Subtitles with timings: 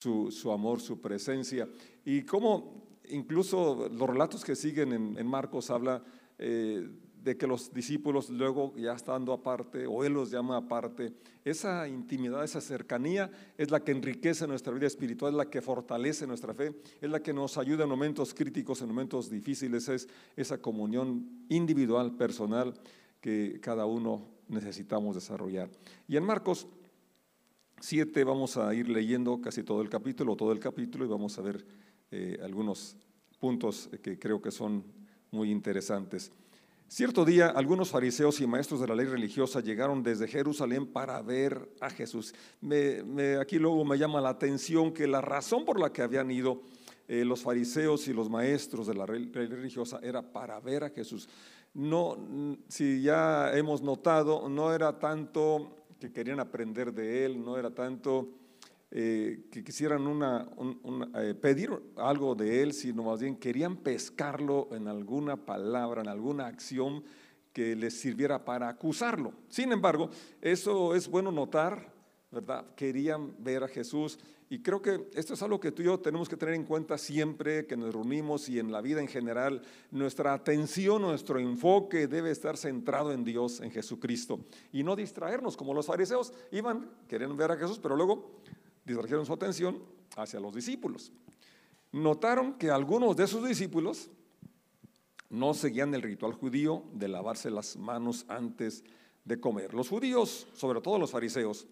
[0.00, 1.68] su, amor, su presencia.
[2.04, 6.02] Y cómo incluso los relatos que siguen en, Marcos habla
[6.38, 6.88] eh,
[7.22, 11.12] de que los discípulos luego ya estando aparte, o Él los llama aparte,
[11.44, 16.26] esa intimidad, esa cercanía es la que enriquece nuestra vida espiritual, es la que fortalece
[16.26, 20.62] nuestra fe, es la que nos ayuda en momentos críticos, en momentos difíciles, es esa
[20.62, 22.72] comunión individual, personal,
[23.20, 25.68] que cada uno necesitamos desarrollar.
[26.08, 26.66] Y en Marcos
[27.80, 31.42] 7 vamos a ir leyendo casi todo el capítulo, todo el capítulo, y vamos a
[31.42, 31.64] ver
[32.10, 32.96] eh, algunos
[33.38, 34.84] puntos que creo que son
[35.30, 36.30] muy interesantes.
[36.88, 41.70] Cierto día, algunos fariseos y maestros de la ley religiosa llegaron desde Jerusalén para ver
[41.80, 42.34] a Jesús.
[43.40, 46.62] aquí luego me llama la atención que la razón por la que habían ido
[47.06, 51.28] eh, los fariseos y los maestros de la ley religiosa era para ver a Jesús.
[51.72, 52.18] No,
[52.68, 58.30] si ya hemos notado, no era tanto que querían aprender de él, no era tanto
[58.90, 60.48] eh, que quisieran una,
[61.14, 66.46] eh, pedir algo de él, sino más bien querían pescarlo en alguna palabra, en alguna
[66.46, 67.04] acción
[67.52, 69.32] que les sirviera para acusarlo.
[69.48, 71.92] Sin embargo, eso es bueno notar,
[72.30, 72.64] ¿verdad?
[72.76, 76.28] Querían ver a Jesús y creo que esto es algo que tú y yo tenemos
[76.28, 79.62] que tener en cuenta siempre que nos reunimos y en la vida en general.
[79.90, 84.40] Nuestra atención, nuestro enfoque debe estar centrado en Dios, en Jesucristo
[84.72, 88.40] y no distraernos como los fariseos iban, querían ver a Jesús, pero luego
[88.84, 89.82] dirigieron su atención
[90.16, 91.12] hacia los discípulos.
[91.92, 94.10] Notaron que algunos de sus discípulos
[95.28, 98.84] no seguían el ritual judío de lavarse las manos antes
[99.24, 99.74] de comer.
[99.74, 101.68] Los judíos, sobre todo los fariseos,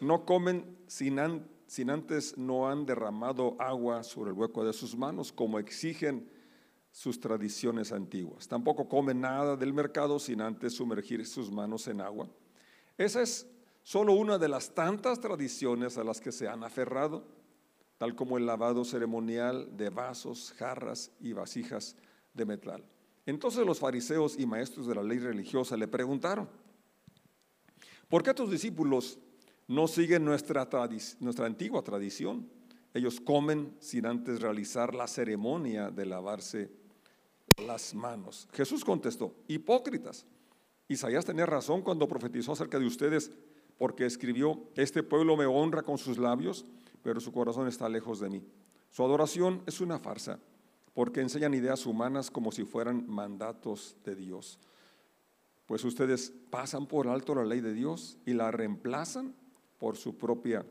[0.00, 5.58] no comen sin, antes no han derramado agua sobre el hueco de sus manos, como
[5.58, 6.30] exigen
[6.90, 8.48] sus tradiciones antiguas.
[8.48, 12.28] Tampoco comen nada del mercado sin antes sumergir sus manos en agua.
[12.96, 13.46] Esa es
[13.82, 17.26] solo una de las tantas tradiciones a las que se han aferrado,
[17.98, 21.96] tal como el lavado ceremonial de vasos, jarras y vasijas
[22.32, 22.84] de metal.
[23.26, 26.48] Entonces los fariseos y maestros de la ley religiosa le preguntaron,
[28.08, 29.18] ¿por qué tus discípulos
[29.68, 30.68] no siguen nuestra,
[31.44, 32.48] antigua tradición?
[32.94, 36.70] Ellos comen sin antes realizar la ceremonia de lavarse
[37.64, 38.48] las manos.
[38.52, 40.26] Jesús contestó, hipócritas.
[40.88, 43.30] Isaías tenía razón cuando profetizó acerca de ustedes
[43.78, 46.64] porque escribió, este pueblo me honra con sus labios,
[47.02, 48.42] pero su corazón está lejos de mí.
[48.90, 50.38] Su adoración es una farsa,
[50.94, 54.58] porque enseñan ideas humanas como si fueran mandatos de Dios.
[55.66, 59.34] Pues ustedes pasan por alto la ley de Dios y la reemplazan
[59.78, 60.64] por su propia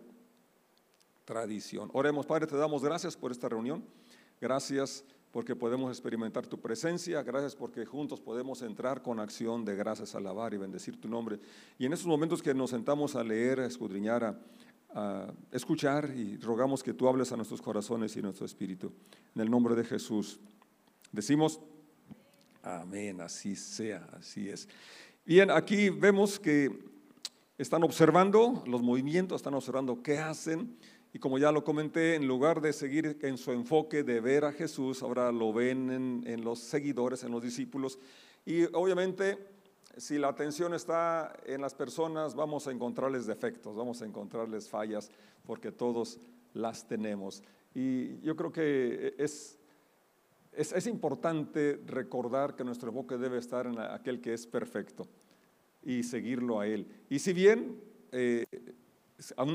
[1.26, 1.90] tradición.
[1.94, 3.84] Oremos, Padre, te damos gracias por esta reunión.
[4.40, 7.22] Gracias porque podemos experimentar tu presencia.
[7.24, 11.40] Gracias porque juntos podemos entrar con acción de gracias, alabar y bendecir tu nombre.
[11.78, 14.40] Y en estos momentos que nos sentamos a leer, a escudriñar,
[14.94, 18.94] a, escuchar y rogamos que tú hables a nuestros corazones y nuestro espíritu.
[19.36, 20.40] En el nombre de Jesús.
[21.12, 21.60] Decimos,
[22.64, 24.70] amén, así sea, así es.
[25.26, 26.95] Bien, aquí vemos que
[27.58, 30.78] están observando los movimientos, están observando qué hacen.
[31.14, 34.52] Y como ya lo comenté, en lugar de seguir en su enfoque de ver a
[34.52, 37.98] Jesús, ahora lo ven en, los seguidores, en los discípulos.
[38.46, 39.38] Y obviamente,
[39.96, 45.10] si la atención está en las personas, vamos a encontrarles defectos, vamos a encontrarles fallas,
[45.46, 46.20] porque todos
[46.54, 47.42] las tenemos.
[47.74, 49.58] Y yo creo que es,
[50.52, 55.08] es, importante recordar que nuestro enfoque debe estar en aquel que es perfecto
[55.86, 56.88] y seguirlo a Él.
[57.10, 57.80] Y si bien
[58.12, 58.46] eh,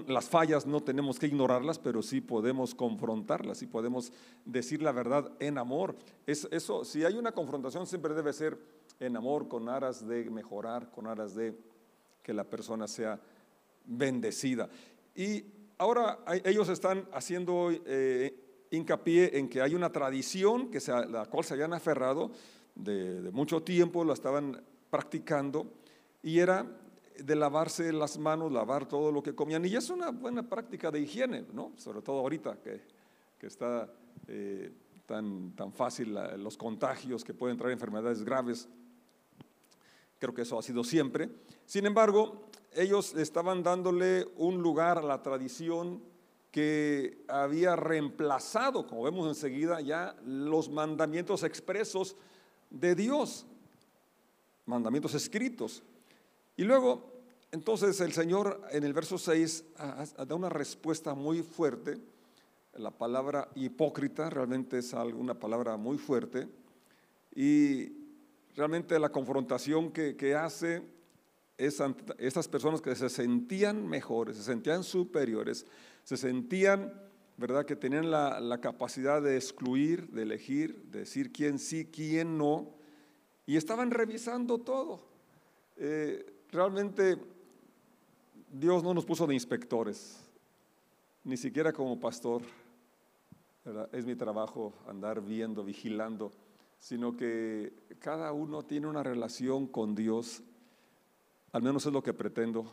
[0.06, 4.12] las fallas no tenemos que ignorarlas, pero sí podemos confrontarlas, sí podemos
[4.44, 5.96] decir la verdad en amor.
[6.26, 8.56] Es, eso, si hay una confrontación, siempre debe ser
[9.00, 11.54] en amor, con aras de mejorar, con aras de
[12.22, 13.20] que la persona sea
[13.84, 14.68] bendecida.
[15.14, 15.44] Y
[15.78, 21.44] ahora ellos están haciendo eh, hincapié en que hay una tradición que sea la cual
[21.44, 22.30] se habían aferrado
[22.74, 25.66] de, de mucho tiempo, la estaban practicando,
[26.22, 26.66] y era
[27.18, 29.64] de lavarse las manos, lavar todo lo que comían.
[29.64, 31.72] Y es una buena práctica de higiene, ¿no?
[31.76, 32.80] Sobre todo ahorita que,
[33.38, 33.92] que está
[34.28, 34.72] eh,
[35.06, 38.68] tan, tan fácil los contagios, que pueden traer enfermedades graves.
[40.18, 41.30] Creo que eso ha sido siempre.
[41.66, 46.02] Sin embargo, ellos estaban dándole un lugar a la tradición
[46.50, 52.16] que había reemplazado, como vemos enseguida, ya los mandamientos expresos
[52.70, 53.46] de Dios,
[54.66, 55.82] mandamientos escritos.
[56.60, 57.10] Y luego,
[57.52, 59.64] entonces el Señor en el verso 6
[60.28, 61.96] da una respuesta muy fuerte.
[62.74, 66.48] La palabra hipócrita realmente es una palabra muy fuerte.
[67.34, 67.90] Y
[68.54, 70.82] realmente la confrontación que, hace
[71.56, 71.82] es
[72.18, 75.64] estas personas que se sentían mejores, se sentían superiores,
[76.04, 76.92] se sentían
[77.38, 77.64] ¿verdad?
[77.64, 82.74] Que tenían la, capacidad de excluir, de elegir, de decir quién sí, quién no,
[83.46, 85.08] y estaban revisando todo.
[85.76, 87.18] Eh, realmente
[88.52, 90.18] Dios no nos puso de inspectores,
[91.24, 92.42] ni siquiera como pastor.
[93.92, 96.32] Es mi trabajo andar viendo, vigilando,
[96.78, 100.42] sino que cada uno tiene una relación con Dios,
[101.52, 102.64] al menos es lo que pretendo,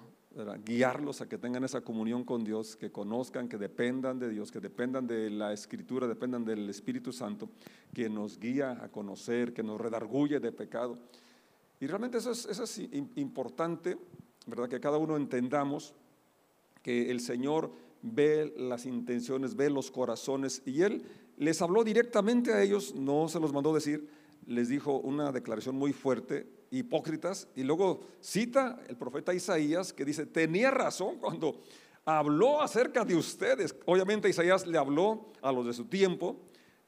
[0.65, 4.59] guiarlos a que tengan esa comunión con Dios, que conozcan, que dependan de Dios, que
[4.59, 7.49] dependan de la Escritura, dependan del Espíritu Santo,
[7.93, 10.97] que nos guía a conocer, que nos redarguye de pecado.
[11.79, 12.81] Y realmente eso es,
[13.15, 13.97] importante,
[14.45, 14.67] ¿verdad?
[14.67, 15.93] Que cada uno entendamos
[16.81, 17.71] que el Señor
[18.01, 21.03] ve las intenciones, ve los corazones, y Él
[21.37, 24.09] les habló directamente a ellos, no se los mandó decir,
[24.47, 30.25] les dijo una declaración muy fuerte, hipócritas, y luego cita el profeta Isaías que dice,
[30.25, 31.61] tenía razón cuando
[32.05, 33.75] habló acerca de ustedes.
[33.85, 36.37] Obviamente Isaías le habló a los de su tiempo,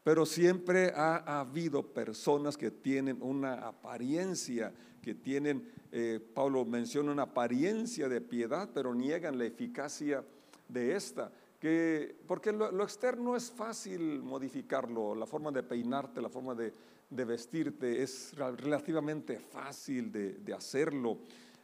[0.04, 7.24] pero siempre ha habido personas que tienen una apariencia, que tienen, eh, Pablo menciona una
[7.24, 10.24] apariencia de piedad, pero niegan la eficacia
[10.68, 11.32] de esta.
[11.60, 16.74] Que, porque lo externo es fácil modificarlo, la forma de peinarte, la forma de,
[17.10, 21.18] de vestirte, es relativamente fácil de, hacerlo,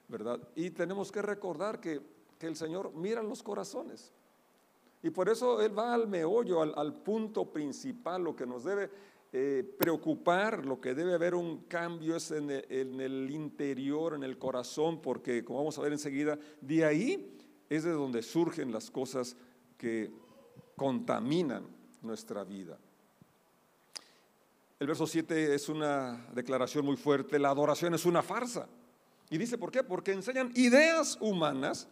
[0.08, 0.40] ¿verdad?
[0.56, 4.14] Y tenemos que recordar que, el Señor mira los corazones.
[5.06, 8.90] Y por eso Él va al meollo, al, punto principal, lo que nos debe
[9.32, 14.24] eh, preocupar, lo que debe haber un cambio es en el, en el, interior, en
[14.24, 17.38] el corazón, porque como vamos a ver enseguida, de ahí
[17.70, 19.38] es de donde surgen las cosas
[19.78, 20.12] que
[20.76, 21.68] contaminan
[22.02, 22.80] nuestra vida.
[24.80, 28.68] El verso 7 es una declaración muy fuerte, la adoración es una farsa.
[29.30, 29.84] Y dice, ¿por qué?
[29.84, 31.88] Porque enseñan ideas humanas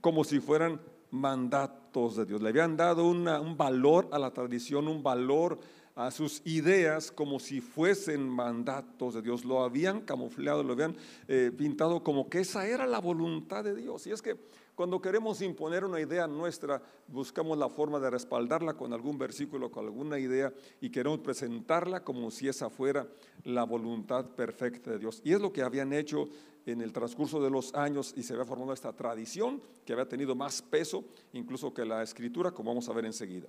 [0.00, 0.80] como si fueran
[1.10, 2.42] mandatos de Dios.
[2.42, 5.58] Le habían dado un valor a la tradición, un valor
[5.96, 9.44] a sus ideas como si fuesen mandatos de Dios.
[9.44, 10.96] Lo habían camuflado, lo habían
[11.28, 14.06] eh, pintado como que esa era la voluntad de Dios.
[14.06, 14.36] Y es que
[14.74, 19.84] cuando queremos imponer una idea nuestra, buscamos la forma de respaldarla con algún versículo, con
[19.84, 23.06] alguna idea y queremos presentarla como si esa fuera
[23.44, 25.20] la voluntad perfecta de Dios.
[25.22, 26.30] Y es lo que habían hecho
[26.66, 30.34] en el transcurso de los años y se había formado esta tradición que había tenido
[30.34, 33.48] más peso incluso que la escritura, como vamos a ver enseguida.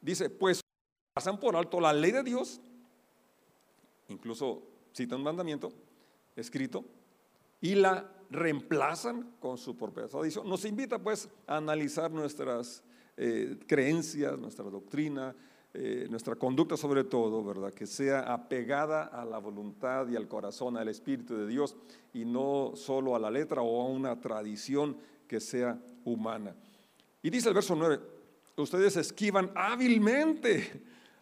[0.00, 0.60] Dice, pues
[1.12, 2.60] pasan por alto la ley de Dios,
[4.08, 4.62] incluso
[4.92, 5.72] cita un mandamiento
[6.36, 6.84] escrito,
[7.60, 10.48] y la reemplazan con su propia tradición.
[10.48, 12.82] Nos invita pues a analizar nuestras
[13.16, 15.34] eh, creencias, nuestra doctrina,
[15.76, 17.74] eh, nuestra conducta sobre todo, ¿verdad?
[17.74, 21.74] Que sea apegada a la voluntad y al corazón, al Espíritu de Dios
[22.12, 26.54] y no solo a la letra o a una tradición que sea humana.
[27.22, 27.98] Y dice el verso 9,
[28.56, 30.80] ustedes esquivan hábilmente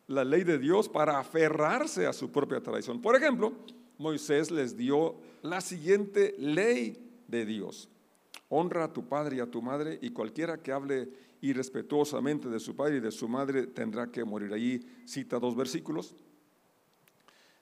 [0.08, 3.00] la ley de Dios para aferrarse a su propia tradición.
[3.00, 3.54] Por ejemplo,
[3.96, 7.88] Moisés les dio la siguiente ley de Dios.
[8.54, 11.08] Honra a tu padre y a tu madre y cualquiera que hable
[11.40, 14.52] irrespetuosamente de su padre y de su madre tendrá que morir.
[14.52, 16.14] Allí cita dos versículos.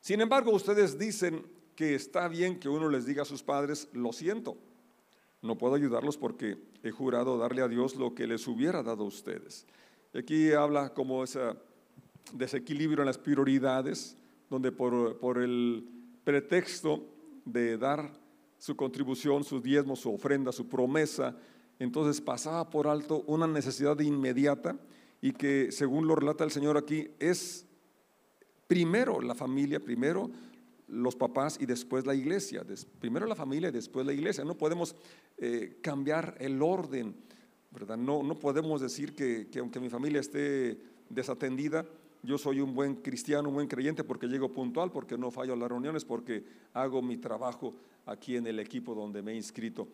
[0.00, 1.46] Sin embargo, ustedes dicen
[1.76, 4.56] que está bien que uno les diga a sus padres, lo siento,
[5.42, 9.06] no puedo ayudarlos porque he jurado darle a Dios lo que les hubiera dado a
[9.06, 9.69] ustedes.
[10.12, 11.54] Aquí habla como ese
[12.32, 14.17] desequilibrio en las prioridades,
[14.50, 15.88] donde por, por el
[16.24, 17.06] pretexto
[17.44, 18.10] de dar
[18.60, 21.34] su contribución, sus diezmos, su ofrenda, su promesa,
[21.79, 24.79] entonces pasaba por alto una necesidad inmediata
[25.22, 27.67] y que según lo relata el Señor aquí es
[28.67, 30.31] primero la familia, primero
[30.88, 32.62] los papás y después la iglesia,
[32.98, 34.44] primero la familia y después la iglesia.
[34.44, 34.94] No podemos
[35.38, 37.17] eh, cambiar el orden,
[37.70, 37.96] ¿verdad?
[37.96, 41.86] No, no podemos decir que, que aunque mi familia esté desatendida,
[42.22, 45.56] yo soy un buen cristiano, un buen creyente porque llego puntual, porque no fallo a
[45.56, 47.74] las reuniones, porque hago mi trabajo
[48.06, 49.89] aquí en el equipo donde me he inscrito.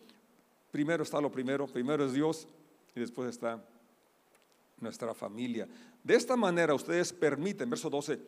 [0.71, 2.47] Primero está lo primero, primero es Dios
[2.95, 3.63] y después está
[4.79, 5.67] nuestra familia.
[6.03, 8.19] De esta manera ustedes permiten, verso 12,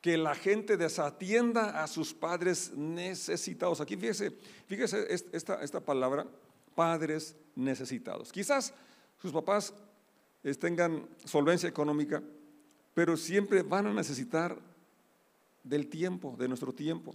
[0.00, 3.80] que la gente desatienda a sus padres necesitados.
[3.80, 4.32] Aquí fíjese,
[4.66, 6.26] fíjese esta, esta palabra,
[6.74, 8.32] padres necesitados.
[8.32, 8.72] Quizás
[9.20, 9.74] sus papás
[10.58, 12.22] tengan solvencia económica,
[12.94, 14.58] pero siempre van a necesitar
[15.62, 17.14] del tiempo, de nuestro tiempo.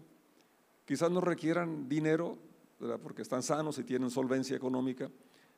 [0.85, 2.37] Quizás no requieran dinero,
[3.01, 5.09] porque están sanos y tienen solvencia económica,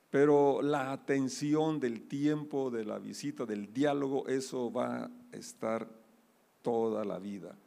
[0.09, 5.87] pero la atención del tiempo, de la visita, del diálogo, eso va a estar
[6.61, 7.57] toda la vida.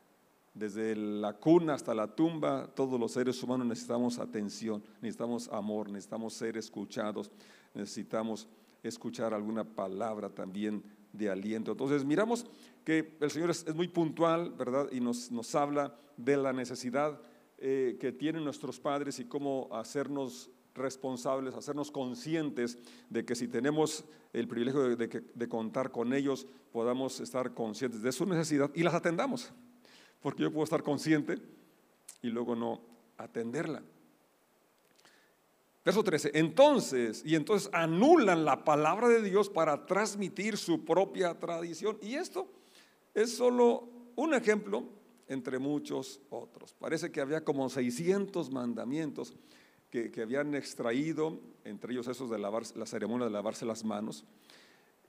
[0.54, 6.35] Desde la cuna hasta la tumba, todos los seres humanos necesitamos atención, necesitamos amor, necesitamos
[6.35, 7.30] ser escuchados,
[7.75, 8.49] necesitamos
[8.83, 11.73] escuchar alguna palabra también de aliento.
[11.73, 12.47] Entonces miramos
[12.85, 14.88] que el Señor es, muy puntual, ¿verdad?
[14.93, 17.21] Y nos, nos habla de la necesidad
[17.59, 24.05] eh, que tienen nuestros padres y cómo hacernos responsables, hacernos conscientes de que si tenemos
[24.33, 29.52] el privilegio de, contar con ellos, podamos estar conscientes de su necesidad y las atendamos.
[30.21, 31.37] Porque yo puedo estar consciente
[32.23, 32.81] y luego no
[33.17, 33.83] atenderla.
[35.90, 36.30] Verso 13.
[36.35, 41.99] Entonces, y entonces anulan la palabra de Dios para transmitir su propia tradición.
[42.00, 42.47] Y esto
[43.12, 44.85] es solo un ejemplo
[45.26, 46.75] entre muchos otros.
[46.75, 49.35] Parece que había como 600 mandamientos
[49.90, 54.25] que, habían extraído, entre ellos esos de lavar, la ceremonia de lavarse las manos,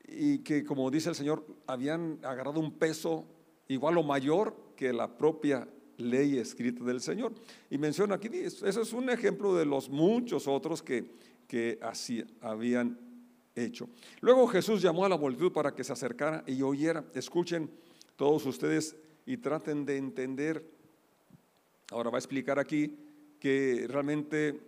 [0.07, 3.27] y que como dice el Señor, habían agarrado un peso
[3.67, 5.67] igual o mayor que la propia
[6.01, 7.33] ley escrita del Señor.
[7.69, 11.05] Y menciona aquí, eso es un ejemplo de los muchos otros que,
[11.47, 12.97] que así habían
[13.55, 13.89] hecho.
[14.21, 17.03] Luego Jesús llamó a la multitud para que se acercara y oyera.
[17.13, 17.69] Escuchen
[18.15, 20.65] todos ustedes y traten de entender.
[21.91, 22.97] Ahora va a explicar aquí
[23.39, 24.59] que realmente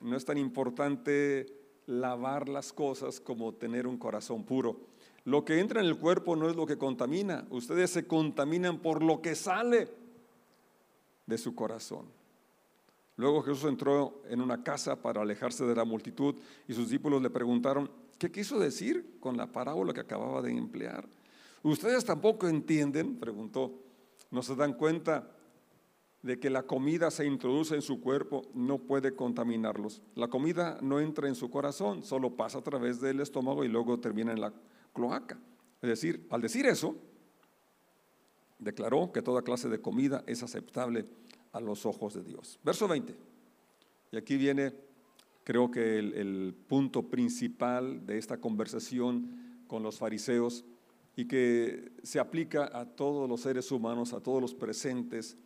[0.00, 1.46] no es tan importante
[1.86, 4.80] lavar las cosas como tener un corazón puro.
[5.24, 7.46] Lo que entra en el cuerpo no es lo que contamina.
[7.50, 9.88] Ustedes se contaminan por lo que sale
[11.32, 12.04] de su corazón.
[13.16, 16.34] Luego Jesús entró en una casa para alejarse de la multitud
[16.68, 21.08] y sus discípulos le preguntaron, ¿qué quiso decir con la parábola que acababa de emplear?
[21.62, 23.72] Ustedes tampoco entienden, preguntó,
[24.30, 25.30] no se dan cuenta
[26.20, 30.02] de que la comida se introduce en su cuerpo, no puede contaminarlos.
[30.14, 33.98] La comida no entra en su corazón, solo pasa a través del estómago y luego
[33.98, 34.52] termina en la
[34.92, 35.38] cloaca.
[35.80, 36.94] Es decir, al decir eso,
[38.62, 41.06] declaró que toda clase de comida es aceptable
[41.52, 42.58] a los ojos de Dios.
[42.64, 43.14] Verso 20.
[44.12, 44.72] Y aquí viene,
[45.44, 50.64] creo que el, el punto principal de esta conversación con los fariseos
[51.16, 55.36] y que se aplica a todos los seres humanos, a todos los presentes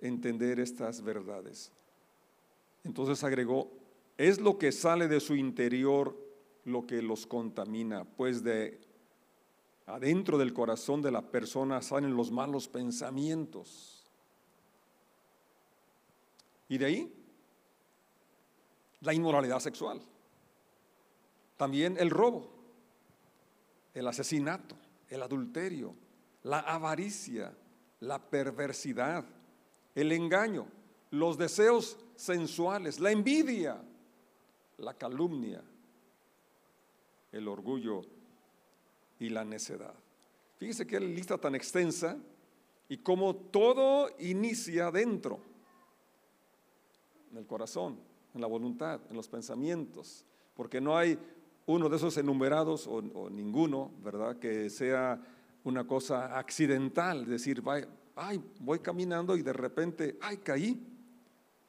[0.00, 1.72] entender estas verdades.
[2.84, 3.70] Entonces agregó,
[4.16, 6.16] es lo que sale de su interior
[6.64, 8.80] lo que los contamina, pues de
[9.88, 14.04] adentro del corazón de la persona salen los malos pensamientos.
[16.68, 17.14] Y de ahí
[19.00, 20.00] la inmoralidad sexual,
[21.56, 22.50] también el robo,
[23.94, 24.76] el asesinato,
[25.08, 25.94] el adulterio,
[26.42, 27.56] la avaricia,
[28.00, 29.24] la perversidad,
[29.94, 30.66] el engaño,
[31.10, 33.82] los deseos sensuales, la envidia,
[34.76, 35.62] la calumnia,
[37.32, 38.17] el orgullo
[39.18, 39.94] y la necedad.
[40.56, 42.16] Fíjese que lista tan extensa
[42.88, 45.40] y como todo inicia dentro,
[47.30, 47.98] en el corazón,
[48.34, 51.18] en la voluntad, en los pensamientos, porque no hay
[51.66, 54.38] uno de esos enumerados o, ninguno, ¿verdad?
[54.38, 55.20] Que sea
[55.64, 57.62] una cosa accidental, decir,
[58.16, 60.82] ay, voy caminando y de repente, ay, caí,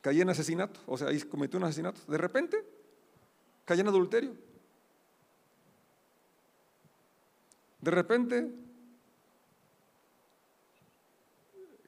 [0.01, 2.65] caí en asesinato, o sea, ahí cometí un asesinato, de repente
[3.65, 4.48] caí en adulterio.
[7.81, 8.51] De repente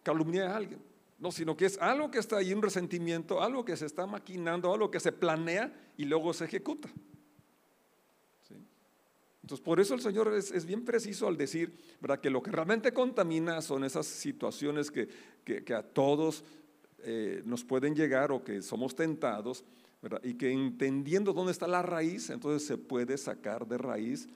[0.04, 0.82] calumnié a alguien.
[1.20, 4.74] No, sino que es algo que está ahí, un resentimiento, algo que se está maquinando,
[4.74, 6.90] algo que se planea y luego se ejecuta.
[9.44, 12.20] Entonces, por eso el Señor es, bien preciso al decir ¿verdad?
[12.20, 15.10] que lo que realmente contamina son esas situaciones que,
[15.76, 16.44] a todos
[17.00, 19.64] eh, nos pueden llegar o que somos tentados,
[20.24, 24.28] y que entendiendo dónde está la raíz, entonces se puede sacar de raíz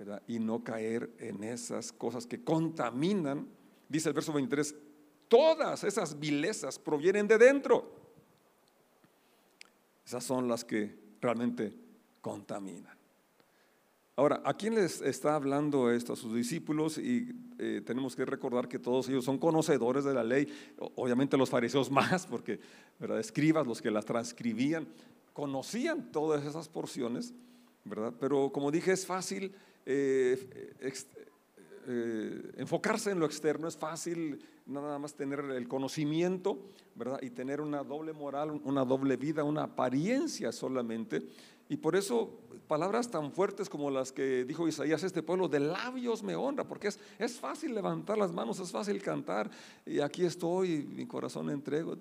[0.00, 0.22] ¿verdad?
[0.26, 3.46] y no caer en esas cosas que contaminan.
[3.86, 4.74] Dice el verso 23,
[5.28, 7.94] todas esas vilezas provienen de dentro.
[10.06, 11.76] Esas son las que realmente
[12.22, 12.96] contaminan.
[14.16, 16.14] Ahora, ¿a quién les está hablando esto?
[16.14, 17.28] A sus discípulos y
[17.58, 20.48] eh, tenemos que recordar que todos ellos son conocedores de la ley,
[20.94, 22.58] obviamente los fariseos más, porque
[22.98, 23.20] ¿verdad?
[23.20, 24.88] escribas, los que las transcribían,
[25.34, 27.34] conocían todas esas porciones,
[27.84, 28.14] ¿verdad?
[28.18, 29.52] Pero como dije, es fácil
[29.92, 30.92] eh,
[31.88, 36.58] eh, enfocarse en lo externo, es fácil nada más tener el conocimiento,
[36.94, 37.18] ¿verdad?
[37.22, 41.26] Y tener una doble moral, una doble vida, una apariencia solamente.
[41.68, 46.22] Y por eso palabras tan fuertes como las que dijo Isaías, este pueblo de labios
[46.22, 49.50] me honra, porque es, es fácil levantar las manos, es fácil cantar,
[49.84, 51.96] y aquí estoy, mi corazón entrego,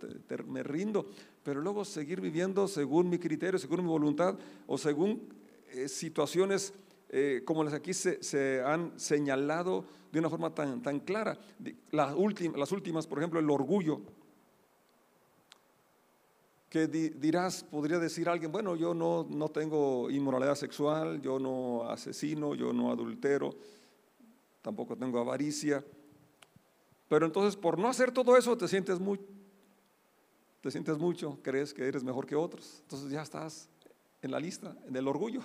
[0.47, 1.07] me rindo,
[1.43, 5.27] pero luego seguir viviendo según mi criterio, según mi voluntad, o según
[5.71, 6.73] eh, situaciones
[7.09, 11.37] eh, como las aquí se, han señalado de una forma tan, tan clara.
[11.91, 14.01] Las, últimas, por ejemplo, el orgullo.
[16.69, 22.53] que dirás, podría decir alguien, bueno, yo no, no tengo inmoralidad sexual, yo no asesino,
[22.53, 23.55] yo no adultero,
[24.61, 25.83] tampoco tengo avaricia.
[27.07, 29.19] Pero entonces por no hacer todo eso te sientes muy,
[30.61, 32.81] te sientes mucho, crees que eres mejor que otros.
[32.81, 33.67] Entonces ya estás
[34.21, 35.41] en la lista, en el orgullo.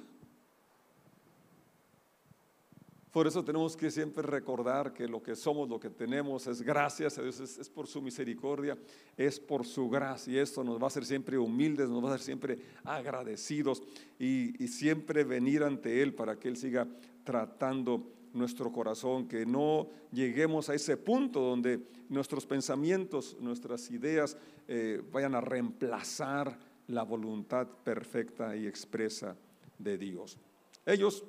[3.14, 7.16] Por eso tenemos que siempre recordar que lo que somos, lo que tenemos, es gracias
[7.16, 8.76] a Dios, es, por su misericordia,
[9.16, 10.32] es por su gracia.
[10.32, 13.84] Y esto nos va a hacer siempre humildes, nos va a hacer siempre agradecidos
[14.18, 16.88] y, siempre venir ante Él para que Él siga
[17.22, 25.00] tratando nuestro corazón, que no lleguemos a ese punto donde nuestros pensamientos, nuestras ideas eh,
[25.12, 29.36] vayan a reemplazar la voluntad perfecta y expresa
[29.78, 30.36] de Dios.
[30.84, 31.24] Ellos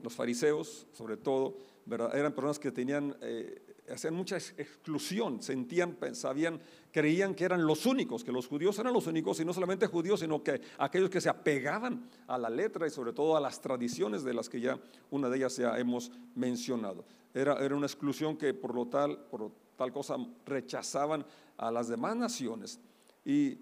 [0.00, 1.56] los fariseos, sobre todo,
[2.12, 6.60] eran personas que tenían, eh, hacían mucha exclusión, sentían, sabían,
[6.92, 10.20] creían que eran los únicos, que los judíos eran los únicos, y no solamente judíos,
[10.20, 14.22] sino que aquellos que se apegaban a la letra y sobre todo a las tradiciones
[14.22, 14.78] de las que ya
[15.10, 17.04] una de ellas ya hemos mencionado.
[17.34, 21.24] Era, era una exclusión que por lo tal, por tal cosa rechazaban
[21.56, 22.80] a las demás naciones.
[23.24, 23.58] Y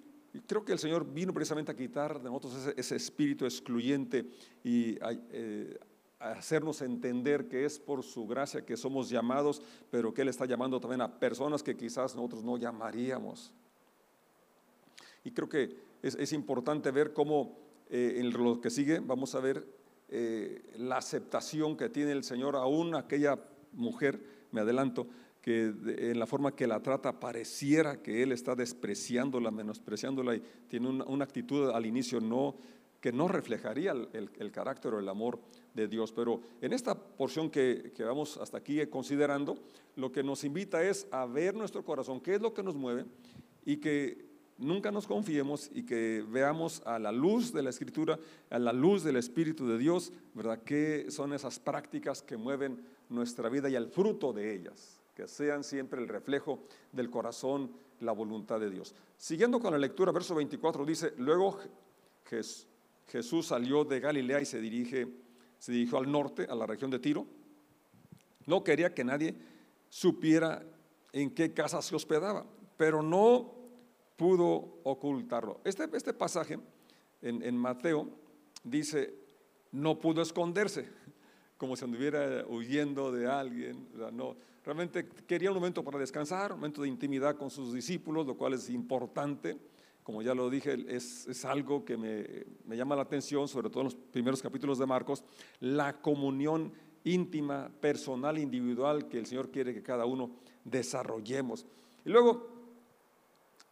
[0.46, 4.28] creo que el Señor vino precisamente a quitar de nosotros ese, espíritu excluyente
[4.64, 4.96] y
[5.30, 5.78] eh,
[6.18, 10.80] hacernos entender que es por su gracia que somos llamados, pero que Él está llamando
[10.80, 13.52] también a personas que quizás nosotros no llamaríamos.
[15.24, 17.58] Y creo que es, importante ver cómo
[17.90, 19.66] eh, en lo que sigue vamos a ver
[20.08, 23.38] eh, la aceptación que tiene el Señor aún aquella
[23.72, 24.20] mujer,
[24.52, 25.08] me adelanto,
[25.42, 30.88] que en la forma que la trata pareciera que Él está despreciándola, menospreciándola y tiene
[30.88, 32.56] una, actitud al inicio no
[33.06, 35.38] que no reflejaría el, el carácter o el amor
[35.74, 36.10] de Dios.
[36.10, 39.56] Pero en esta porción que, que, vamos hasta aquí considerando,
[39.94, 43.04] lo que nos invita es a ver nuestro corazón, qué es lo que nos mueve
[43.64, 44.26] y que
[44.58, 48.18] nunca nos confiemos y que veamos a la luz de la Escritura,
[48.50, 50.64] a la luz del Espíritu de Dios, ¿verdad?
[50.64, 55.00] ¿Qué son esas prácticas que mueven nuestra vida y el fruto de ellas?
[55.14, 58.96] Que sean siempre el reflejo del corazón, la voluntad de Dios.
[59.16, 61.56] Siguiendo con la lectura, verso 24 dice, luego
[62.24, 62.66] Jesús
[63.42, 65.06] salió de Galilea y se dirige
[65.58, 67.26] se dirigió al norte, a la región de Tiro.
[68.46, 69.34] No quería que nadie
[69.88, 70.64] supiera
[71.12, 73.52] en qué casa se hospedaba, pero no
[74.16, 75.60] pudo ocultarlo.
[75.64, 76.58] Este, este pasaje
[77.22, 78.08] en, Mateo
[78.62, 79.14] dice,
[79.72, 80.88] no pudo esconderse,
[81.56, 83.88] como si anduviera huyendo de alguien.
[84.12, 88.36] No, realmente quería un momento para descansar, un momento de intimidad con sus discípulos, lo
[88.36, 89.58] cual es importante
[90.06, 93.96] como ya lo dije, es, algo que me, llama la atención, sobre todo en los
[93.96, 95.24] primeros capítulos de Marcos,
[95.58, 100.30] la comunión íntima, personal, individual que el Señor quiere que cada uno
[100.62, 101.66] desarrollemos.
[102.04, 102.48] Y luego,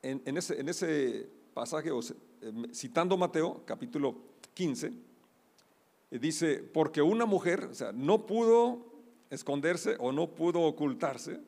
[0.03, 1.91] en, ese, pasaje,
[2.41, 4.17] em, citando Mateo, capítulo
[4.55, 4.93] 15,
[6.11, 8.85] eh, dice, porque una mujer, o sea, no pudo
[9.31, 11.41] esconderse o no pudo ocultarse,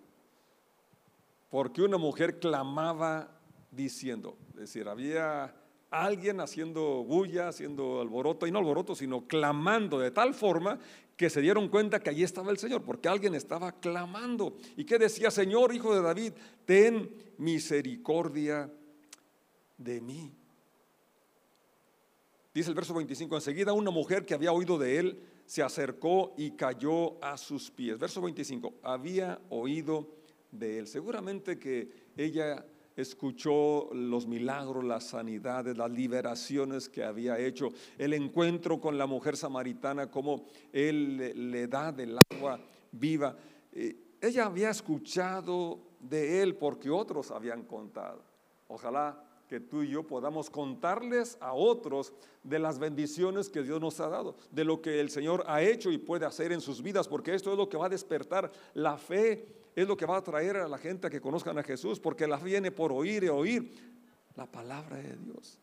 [1.50, 3.35] porque una mujer clamaba
[3.76, 4.36] diciendo.
[4.54, 5.54] Es decir, había
[5.90, 10.78] alguien haciendo bulla, haciendo alboroto, y no alboroto, sino clamando de tal forma
[11.16, 14.56] que se dieron cuenta que allí estaba el Señor, porque alguien estaba clamando.
[14.76, 16.32] ¿Y que decía, Señor, hijo de David,
[16.64, 18.70] ten misericordia
[19.78, 20.32] de mí?
[22.52, 26.52] Dice el verso 25, enseguida una mujer que había oído de él se acercó y
[26.52, 27.98] cayó a sus pies.
[27.98, 30.08] Verso 25, había oído
[30.50, 30.86] de él.
[30.86, 32.64] Seguramente que ella
[32.96, 39.36] escuchó los milagros, las sanidades, las liberaciones que había hecho, el encuentro con la mujer
[39.36, 42.58] samaritana, como él le da del agua
[42.90, 43.36] viva.
[43.72, 48.22] Eh, ella había escuchado de él porque otros habían contado.
[48.68, 54.00] Ojalá que tú y yo podamos contarles a otros de las bendiciones que Dios nos
[54.00, 57.06] ha dado, de lo que el Señor ha hecho y puede hacer en sus vidas,
[57.06, 60.22] porque esto es lo que va a despertar la fe es lo que va a
[60.24, 63.28] traer a la gente a que conozcan a Jesús, porque la viene por oír y
[63.28, 63.70] oír
[64.34, 65.58] la palabra de Dios.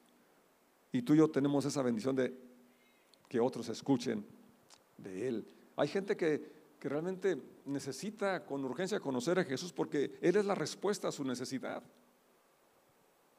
[0.91, 2.31] Y tú y yo tenemos esa bendición de
[3.27, 4.23] que otros escuchen
[4.97, 5.47] de Él.
[5.75, 6.39] Hay gente que,
[6.79, 11.23] que realmente necesita con urgencia conocer a Jesús porque Él es la respuesta a su
[11.23, 11.81] necesidad.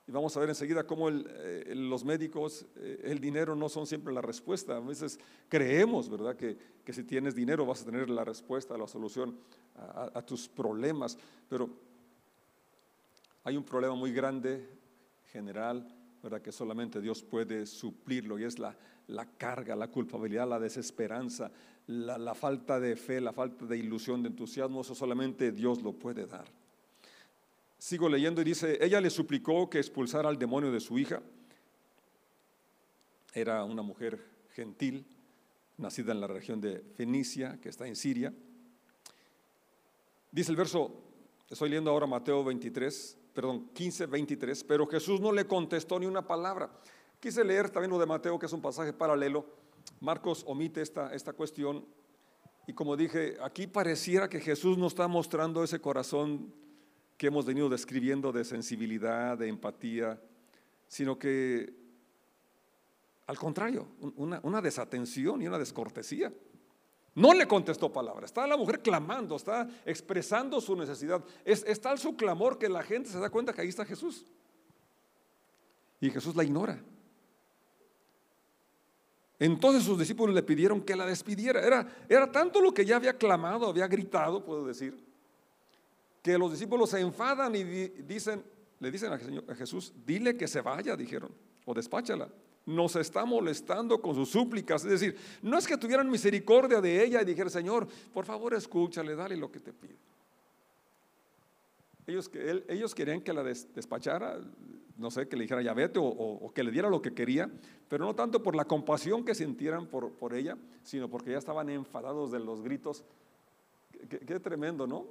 [0.06, 4.12] Y vamos a ver enseguida cómo eh, los médicos, eh, el dinero no son siempre
[4.12, 4.76] la respuesta.
[4.76, 8.86] A veces creemos, ¿verdad?, que, que, si tienes dinero vas a tener la respuesta, la
[8.86, 9.38] solución
[9.76, 11.16] a, tus problemas.
[11.48, 11.70] Pero
[13.44, 14.68] hay un problema muy grande,
[15.32, 15.88] general,
[16.22, 21.50] ¿verdad?, que solamente Dios puede suplirlo y es la, la carga, la culpabilidad, la desesperanza,
[21.86, 24.82] la, la falta de fe, la falta de ilusión, de entusiasmo.
[24.82, 26.44] Eso solamente Dios lo puede dar.
[27.78, 31.22] Sigo leyendo y dice, ella le suplicó que expulsara al demonio de su hija.
[33.32, 35.06] Era una mujer gentil,
[35.76, 38.32] nacida en la región de Fenicia, que está en Siria.
[40.30, 41.02] Dice el verso,
[41.50, 46.26] estoy leyendo ahora Mateo 23, perdón, 15, 23, pero Jesús no le contestó ni una
[46.26, 46.70] palabra.
[47.20, 49.46] Quise leer también lo de Mateo, que es un pasaje paralelo.
[50.00, 51.84] Marcos omite esta, esta cuestión
[52.66, 56.52] y como dije, aquí pareciera que Jesús nos está mostrando ese corazón
[57.16, 60.20] que hemos venido describiendo de sensibilidad, de empatía,
[60.88, 61.84] sino que
[63.26, 66.32] al contrario, una, desatención y una descortesía.
[67.14, 68.26] No le contestó palabra.
[68.26, 71.24] Está la mujer clamando, está expresando su necesidad.
[71.44, 74.26] Es, es, tal su clamor que la gente se da cuenta que ahí está Jesús.
[76.00, 76.82] Y Jesús la ignora.
[79.38, 81.60] Entonces sus discípulos le pidieron que la despidiera.
[81.60, 85.02] Era, era tanto lo que ya había clamado, había gritado, puedo decir,
[86.24, 88.42] que los discípulos se enfadan y dicen,
[88.80, 91.30] le dicen a Jesús, dile que se vaya, dijeron,
[91.66, 92.28] o despáchala
[92.66, 94.84] nos está molestando con sus súplicas.
[94.84, 99.14] Es decir, no es que tuvieran misericordia de ella y dijeran, Señor, por favor escúchale,
[99.14, 99.96] dale lo que te pide.
[102.06, 102.30] Ellos,
[102.68, 104.38] ellos querían que la despachara,
[104.96, 107.50] no sé, que le dijera ya vete o, que le diera lo que quería,
[107.88, 111.68] pero no tanto por la compasión que sintieran por, por ella, sino porque ya estaban
[111.70, 113.04] enfadados de los gritos.
[114.08, 115.06] Qué, tremendo, ¿no?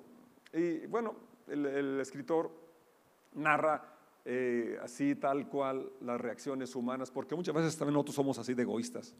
[0.53, 1.15] Y bueno,
[1.47, 2.51] el, escritor
[3.33, 8.53] narra eh, así tal cual las reacciones humanas, porque muchas veces también nosotros somos así
[8.53, 9.15] de egoístas.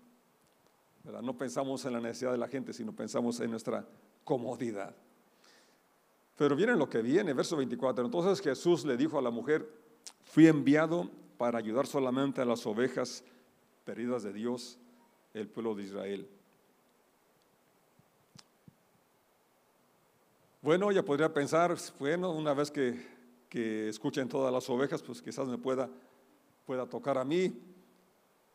[1.04, 3.86] No pensamos en la necesidad de la gente, sino pensamos en nuestra
[4.24, 4.96] comodidad.
[6.38, 8.06] Pero viene lo que viene, verso 24.
[8.06, 9.70] Entonces Jesús le dijo a la mujer,
[10.24, 13.24] fui enviado para ayudar solamente a las ovejas
[13.84, 14.80] perdidas de Dios,
[15.34, 16.30] el pueblo de Israel.
[20.64, 23.14] Bueno, ella podría pensar, bueno, una vez que
[23.54, 25.88] que escuchen todas las ovejas, pues quizás me pueda,
[26.66, 27.54] pueda tocar a mí.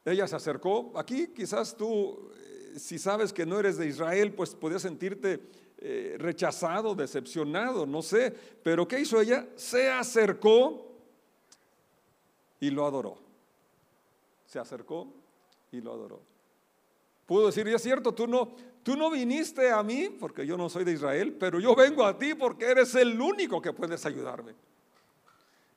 [0.05, 0.91] Ella se acercó.
[0.97, 5.41] Aquí quizás tú, eh, si sabes que no eres de Israel, pues podías sentirte
[5.79, 8.35] eh, rechazado, decepcionado, no sé.
[8.65, 9.47] Pero ¿qué hizo ella?
[9.55, 10.85] Se acercó
[12.59, 13.19] y lo adoró.
[14.47, 15.07] Se acercó
[15.71, 16.21] y lo adoró.
[17.25, 18.57] Pudo decir, y es cierto, tú no,
[18.89, 22.17] tú no viniste a mí porque yo no soy de Israel, pero yo vengo a
[22.17, 24.55] ti porque eres el único que puedes ayudarme.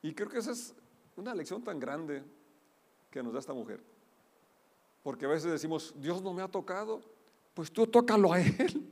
[0.00, 0.74] Y creo que esa es
[1.16, 2.24] una lección tan grande
[3.10, 3.82] que nos da esta mujer.
[5.02, 7.02] Porque a veces decimos, Dios no me ha tocado,
[7.52, 8.90] pues tú tócalo a Él.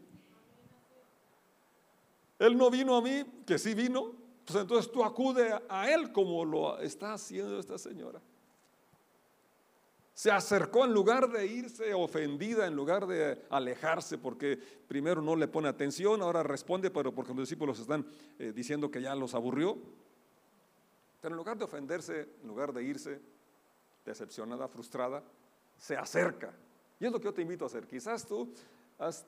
[2.39, 4.13] Él no vino a mí, que sí vino,
[4.45, 8.21] pues entonces tú acude a Él como lo está haciendo esta señora.
[10.21, 15.49] Se acercó en lugar de irse ofendida, en lugar de alejarse, porque primero no le
[15.49, 18.05] pone atención, ahora responde, pero porque los discípulos están
[18.39, 19.79] eh, diciendo que ya los aburrió.
[21.23, 23.19] Pero en lugar de ofenderse, en lugar de irse
[24.05, 25.23] decepcionada, frustrada,
[25.79, 26.53] se acerca.
[27.01, 27.87] Y es lo que yo te invito a hacer.
[27.87, 28.53] Quizás tú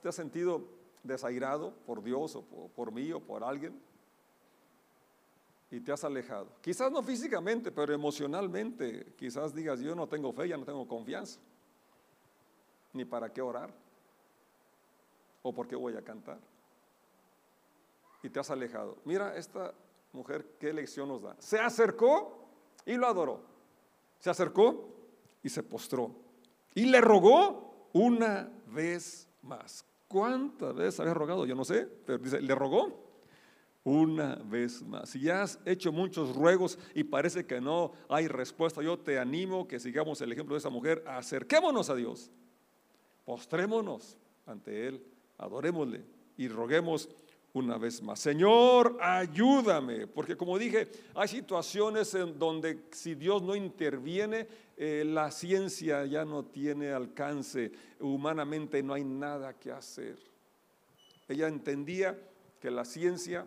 [0.02, 0.62] te has sentido
[1.02, 2.42] desairado por Dios o
[2.76, 3.80] por, mí o por alguien
[5.72, 6.48] y te has alejado.
[6.60, 9.14] Quizás no físicamente, pero emocionalmente.
[9.16, 11.40] Quizás digas, yo no tengo fe, ya no tengo confianza.
[12.92, 13.72] Ni para qué orar.
[15.40, 16.38] O por qué voy a cantar.
[18.22, 18.98] Y te has alejado.
[19.06, 19.72] Mira, esta
[20.12, 21.36] mujer, ¿qué lección nos da?
[21.38, 22.46] Se acercó
[22.84, 23.40] y lo adoró.
[24.18, 24.94] Se acercó
[25.42, 26.14] y se postró.
[26.74, 29.86] Y le rogó una vez más.
[30.06, 31.46] ¿Cuántas veces había rogado?
[31.46, 33.11] Yo no sé, pero dice, le rogó
[33.84, 35.10] una vez más.
[35.10, 39.66] Si ya has hecho muchos ruegos y parece que no hay respuesta, yo te animo
[39.66, 41.02] que sigamos el ejemplo de esa mujer.
[41.06, 42.30] Acerquémonos a Dios.
[43.24, 44.16] Postrémonos
[44.46, 45.04] ante Él.
[45.38, 46.04] Adorémosle
[46.36, 47.08] y roguemos
[47.54, 48.18] una vez más.
[48.20, 55.30] Señor, ayúdame, porque como dije, hay situaciones en donde si Dios no interviene, eh, la
[55.30, 60.18] ciencia ya no tiene alcance, humanamente no hay nada que hacer.
[61.28, 62.18] Ella entendía
[62.60, 63.46] que la ciencia,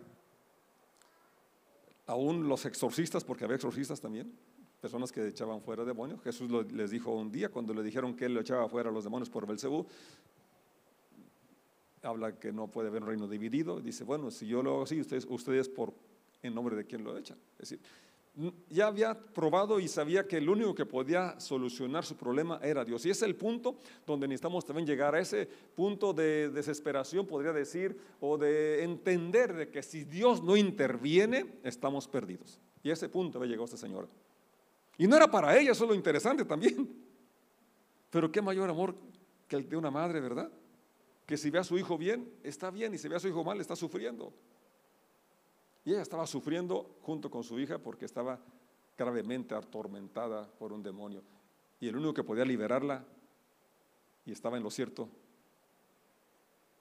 [2.07, 4.31] aún los exorcistas, porque había exorcistas también,
[4.79, 8.33] personas que echaban fuera demonios, Jesús les dijo un día cuando le dijeron que él
[8.33, 9.85] lo echaba fuera a los demonios por Belcebú,
[12.03, 13.81] habla que no puede haber un reino dividido.
[13.81, 15.93] Dice, bueno, si yo lo hago así, ustedes, ustedes por
[16.43, 17.37] en nombre de quién lo echan.
[17.53, 17.79] Es decir,
[18.69, 23.05] ya había probado y sabía que el único que podía solucionar su problema era Dios.
[23.05, 27.97] Y es el punto donde necesitamos también llegar a ese punto de desesperación, podría decir,
[28.19, 32.59] o de entender de que si Dios no interviene, estamos perdidos.
[32.83, 34.07] Y a ese punto había llegado esta señora.
[34.97, 36.89] Y no era para ella, eso es lo interesante también.
[38.09, 38.95] Pero qué mayor amor
[39.47, 40.51] que el de una madre, ¿verdad?
[41.25, 43.43] que si ve a su hijo bien, está bien, y si ve a su hijo
[43.43, 44.33] mal, está sufriendo.
[45.85, 48.39] Y ella estaba sufriendo junto con su hija porque estaba
[48.97, 51.21] gravemente atormentada por un demonio.
[51.79, 53.05] Y el único que podía liberarla,
[54.25, 55.07] y estaba en lo cierto,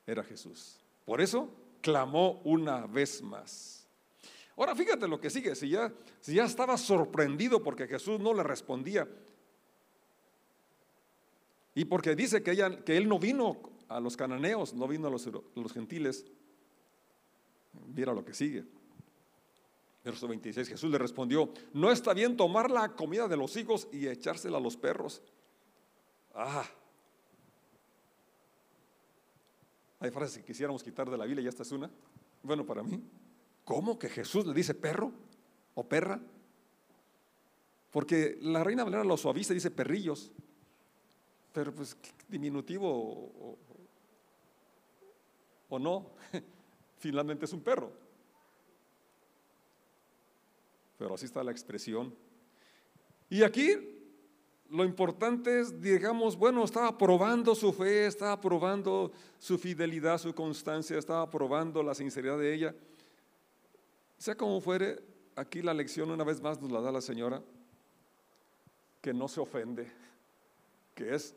[0.07, 0.81] era Jesús.
[1.05, 1.51] Por eso
[1.83, 3.87] clamó una vez más.
[4.57, 8.43] Ahora fíjate lo que sigue, si ya, si ya estaba sorprendido porque Jesús no le
[8.43, 9.07] respondía,
[11.75, 15.11] y porque dice que, ella, que él no vino a los cananeos, no vino a
[15.11, 16.25] los, a los gentiles,
[17.93, 18.65] mira lo que sigue.
[20.05, 24.07] Verso 26, Jesús le respondió, no está bien tomar la comida de los hijos y
[24.07, 25.23] echársela a los perros.
[26.35, 26.69] Ah,
[30.01, 31.91] hay frases que quisiéramos quitar de la Biblia y esta es una.
[32.43, 33.03] Bueno, para mí,
[33.65, 35.11] ¿cómo que Jesús le dice perro
[35.75, 36.21] o perra?
[37.91, 40.31] Porque la Reina Valera lo suaviza y dice perrillos,
[41.55, 41.97] pero pues
[42.29, 43.59] diminutivo o,
[45.71, 46.11] o no,
[46.99, 48.04] finalmente es un perro
[50.99, 52.15] pero así está la expresión.
[53.29, 53.95] Y aquí
[54.71, 60.99] lo importante es, digamos, bueno, estaba probando su fe, estaba probando su fidelidad, su constancia,
[60.99, 62.75] estaba probando la sinceridad de ella.
[64.19, 65.01] Sea como fuere,
[65.37, 67.43] aquí la lección una vez más nos la da la señora,
[69.01, 69.93] que no se ofende,
[70.95, 71.35] que es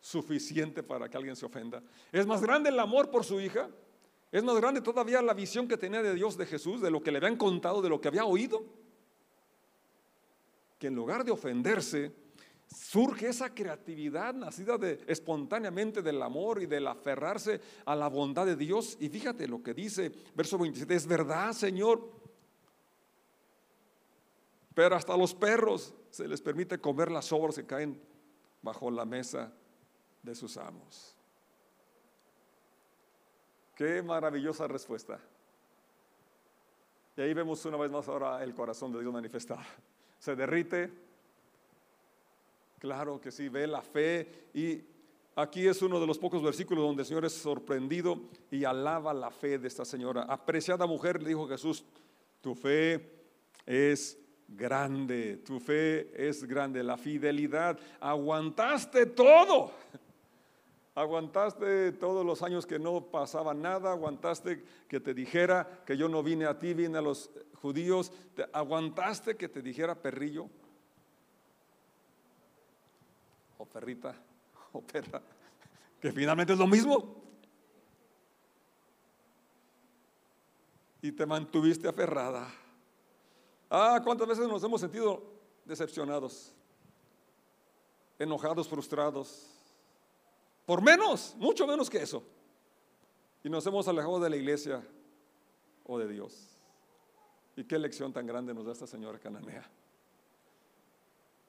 [0.00, 1.82] suficiente para que alguien se ofenda.
[2.12, 3.70] Es más grande el amor por su hija,
[4.32, 7.12] es más grande todavía la visión que tenía de Dios, de Jesús, de lo que
[7.12, 8.83] le habían contado, de lo que había oído
[10.78, 12.12] que en lugar de ofenderse,
[12.66, 18.96] surge esa creatividad nacida espontáneamente del amor y del aferrarse a la bondad de Dios.
[19.00, 22.10] Y fíjate lo que dice verso 27, es verdad, Señor,
[24.74, 28.00] pero hasta los perros se les permite comer las sobras que caen
[28.62, 29.52] bajo la mesa
[30.22, 31.16] de sus amos.
[33.76, 35.20] Qué maravillosa respuesta.
[37.16, 39.62] Y ahí vemos una vez más ahora el corazón de Dios manifestado
[40.24, 40.90] se derrite.
[42.78, 44.80] Claro que sí, ve la fe y
[45.36, 48.18] aquí es uno de los pocos versículos donde el Señor es sorprendido
[48.50, 50.22] y alaba la fe de esta señora.
[50.22, 51.84] Apreciada mujer, le dijo Jesús,
[52.40, 53.06] tu fe
[53.66, 59.72] es grande, tu fe es grande, la fidelidad, aguantaste todo.
[60.94, 66.22] Aguantaste todos los años que no pasaba nada, aguantaste que te dijera que yo no
[66.22, 67.30] vine a ti, vine a los
[67.64, 68.12] judíos,
[68.52, 70.50] aguantaste que te dijera perrillo
[73.56, 74.14] o perrita
[74.74, 75.22] o perra,
[75.98, 77.24] que finalmente es lo mismo.
[81.00, 82.52] Y te mantuviste aferrada.
[83.70, 85.22] Ah, ¿cuántas veces nos hemos sentido
[85.64, 86.54] decepcionados,
[88.18, 89.48] enojados, frustrados?
[90.66, 92.22] Por menos, mucho menos que eso.
[93.42, 94.86] Y nos hemos alejado de la iglesia
[95.84, 96.53] o de Dios.
[97.56, 99.68] Y qué lección tan grande nos da esta señora cananea.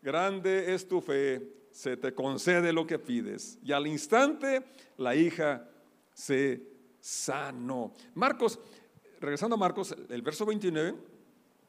[0.01, 1.41] Grande es tu fe,
[1.71, 3.57] se te concede lo que pides.
[3.63, 4.63] Y al instante
[4.97, 5.67] la hija
[6.13, 6.61] se
[6.99, 7.93] sanó.
[8.13, 8.59] Marcos,
[9.19, 10.95] regresando a Marcos, el verso 29,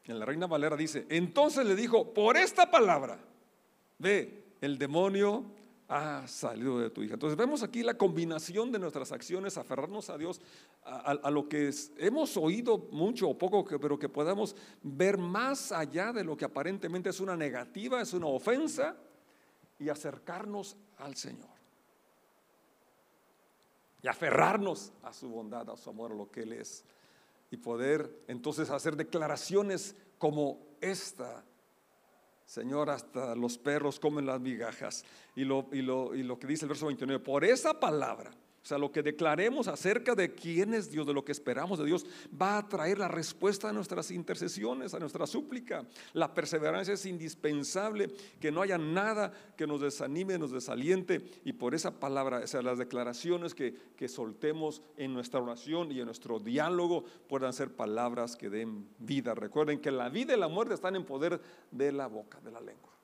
[0.05, 3.19] en la Reina Valera dice, entonces le dijo, por esta palabra,
[3.97, 5.45] ve, el demonio
[5.89, 7.13] ha salido de tu hija.
[7.13, 10.41] Entonces vemos aquí la combinación de nuestras acciones, aferrarnos a Dios,
[10.83, 16.23] a, lo que hemos oído mucho o poco, pero que podamos ver más allá de
[16.23, 18.97] lo que aparentemente es una negativa, es una ofensa,
[19.79, 21.49] y acercarnos al Señor.
[24.01, 26.83] Y aferrarnos a su bondad, a su amor, a lo que Él es.
[27.51, 31.43] Y poder entonces hacer declaraciones como esta
[32.47, 35.03] Señor, hasta los perros comen las migajas.
[35.35, 38.31] Y lo, y lo, y lo que dice el verso 29, por esa palabra
[38.67, 41.85] o sea, lo que declaremos acerca de quién es Dios, de lo que esperamos de
[41.85, 45.85] Dios, va a traer la respuesta a nuestras intercesiones, a nuestra súplica.
[46.11, 51.21] La perseverancia es indispensable, que no haya nada que nos desanime, nos desaliente.
[51.45, 56.01] Y por esa palabra, o sea, las declaraciones que, que soltemos en nuestra oración y
[56.01, 59.33] en nuestro diálogo puedan ser palabras que den vida.
[59.33, 61.39] Recuerden que la vida y la muerte están en poder
[61.71, 62.96] de la boca, de la lengua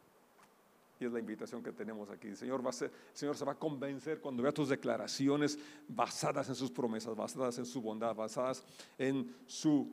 [1.06, 2.30] es la invitación que tenemos aquí.
[2.30, 6.56] El Señor, va a Señor se va a convencer cuando vea tus declaraciones basadas en
[6.56, 8.64] sus promesas, basadas en su bondad, basadas
[8.98, 9.92] en su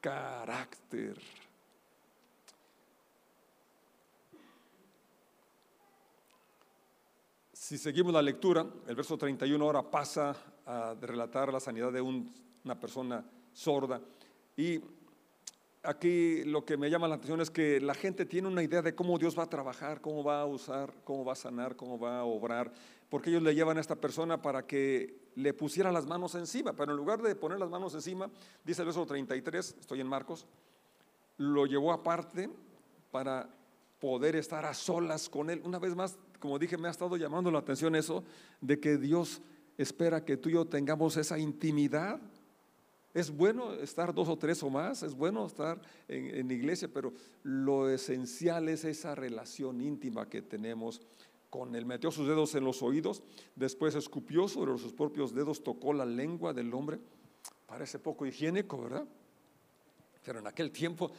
[0.00, 1.16] carácter.
[7.52, 12.80] Si seguimos la lectura, el verso 31 ahora pasa a relatar la sanidad de una
[12.80, 14.00] persona sorda
[14.56, 14.80] y
[15.88, 18.94] aquí lo que me llama la atención es que la gente tiene una idea de
[18.94, 22.18] cómo Dios va a trabajar, cómo va a usar, cómo va a sanar, cómo va
[22.18, 22.70] a obrar,
[23.08, 26.92] porque ellos le llevan a esta persona para que le pusiera las manos encima, pero
[26.92, 28.30] en lugar de poner las manos encima,
[28.64, 30.46] dice el verso 33, estoy en Marcos,
[31.38, 32.50] lo llevó aparte
[33.10, 33.48] para
[33.98, 35.62] poder estar a solas con él.
[35.64, 38.24] Una vez más, como dije, me ha estado llamando la atención eso
[38.60, 39.40] de que Dios
[39.78, 42.20] espera que tú y yo tengamos esa intimidad.
[43.18, 47.12] Es bueno estar dos o tres o más, es bueno estar en, en iglesia, pero
[47.42, 51.00] lo esencial es esa relación íntima que tenemos
[51.50, 51.84] con él.
[51.84, 53.24] Metió sus dedos en los oídos,
[53.56, 57.00] después escupió sobre sus propios dedos, tocó la lengua del hombre.
[57.66, 59.04] Parece poco higiénico, ¿verdad?
[60.24, 61.10] Pero en aquel tiempo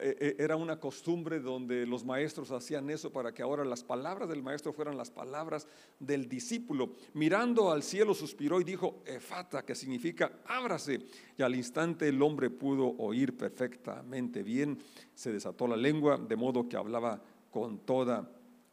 [0.00, 4.72] era una costumbre donde los maestros hacían eso para que ahora las palabras del maestro
[4.72, 5.66] fueran las palabras
[5.98, 6.92] del discípulo.
[7.14, 11.00] Mirando al cielo suspiró y dijo, efata, que significa ábrase.
[11.36, 14.78] Y al instante el hombre pudo oír perfectamente bien,
[15.14, 18.30] se desató la lengua, de modo que hablaba con toda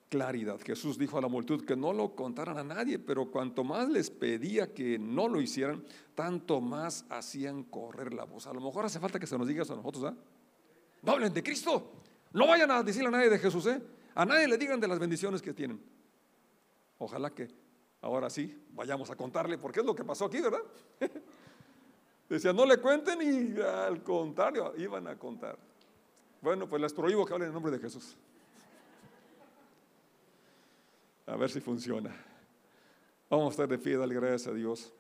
[0.10, 0.60] claridad.
[0.63, 4.10] Jesús dijo a la multitud que no lo contaran a nadie, pero cuanto más les
[4.10, 8.47] pedía que no lo hicieran, tanto más hacían correr la voz.
[8.47, 10.15] A lo mejor hace falta que se nos diga eso a nosotros, ¿ah?
[11.05, 11.91] No hablen de Cristo.
[12.33, 13.81] No vayan a decirle a nadie de Jesús, ¿eh?
[14.15, 15.79] A nadie le digan de las bendiciones que tienen.
[16.97, 17.47] Ojalá que
[18.01, 20.61] ahora sí vayamos a contarle, porque es lo que pasó aquí, ¿verdad?
[22.29, 25.57] Decía, no le cuenten y al contrario, iban a contar.
[26.41, 28.15] Bueno, pues les prohíbo que hablen en nombre de Jesús.
[31.27, 32.15] A ver si funciona.
[33.29, 34.91] Vamos a estar de pie, dale gracias a Dios.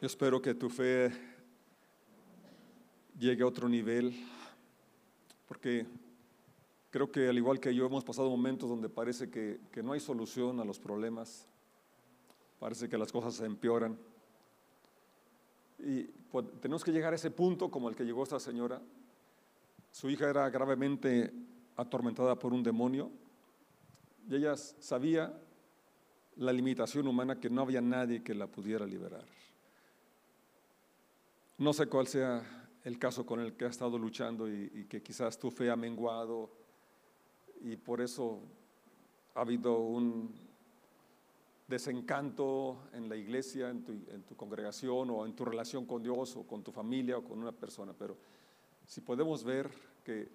[0.00, 1.31] Yo espero que tu fe
[3.22, 4.12] llegue a otro nivel,
[5.46, 5.86] porque
[6.90, 10.58] creo que al igual que yo hemos pasado momentos donde parece que, no hay solución
[10.58, 11.46] a los problemas,
[12.58, 13.96] parece que las cosas se empeoran.
[15.78, 18.82] Y pues, tenemos que llegar a ese punto como el que llegó esta señora.
[19.92, 21.32] Su hija era gravemente
[21.76, 23.08] atormentada por un demonio
[24.28, 25.32] y ella sabía
[26.36, 29.24] la limitación humana que no había nadie que la pudiera liberar.
[31.58, 35.38] No sé cuál sea el caso con el que ha estado luchando y, que quizás
[35.38, 36.50] tu fe ha menguado
[37.60, 38.40] y por eso
[39.34, 40.34] ha habido un
[41.68, 46.36] desencanto en la iglesia, en tu, en tu, congregación o en tu relación con Dios
[46.36, 47.94] o con tu familia o con una persona.
[47.96, 48.16] Pero
[48.86, 49.70] si podemos ver
[50.04, 50.28] que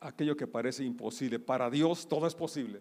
[0.00, 2.80] aquello que parece imposible, para Dios todo es posible.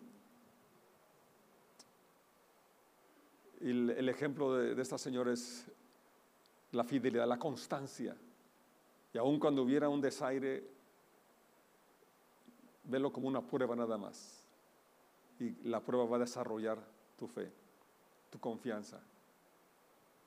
[3.60, 5.66] El, el ejemplo de, de esta señora es
[6.72, 8.16] la fidelidad, la constancia.
[9.14, 10.64] Y aun cuando hubiera un desaire,
[12.86, 14.44] velo como una prueba nada más.
[15.40, 16.78] Y la prueba va a desarrollar
[17.18, 17.52] tu fe,
[18.30, 19.02] tu confianza.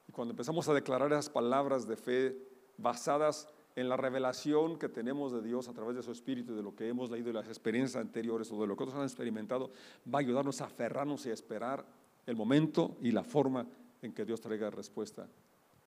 [0.09, 2.37] Y cuando empezamos a declarar esas palabras de fe
[2.77, 6.77] basadas en la revelación que tenemos de Dios a través de su Espíritu, de lo
[6.77, 9.71] que hemos leído de las experiencias anteriores o de lo que otros han experimentado,
[10.13, 11.85] va a ayudarnos a aferrarnos y a esperar
[12.27, 13.67] el momento y la forma
[14.03, 15.27] en que Dios traiga respuesta